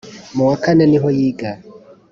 [0.35, 1.51] Mu wa kane niho yiga